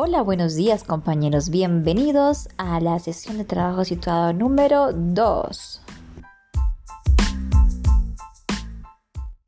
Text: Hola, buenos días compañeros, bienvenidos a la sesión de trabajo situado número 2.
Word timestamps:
Hola, 0.00 0.22
buenos 0.22 0.54
días 0.54 0.84
compañeros, 0.84 1.50
bienvenidos 1.50 2.48
a 2.56 2.78
la 2.78 3.00
sesión 3.00 3.36
de 3.36 3.44
trabajo 3.44 3.84
situado 3.84 4.32
número 4.32 4.92
2. 4.92 5.80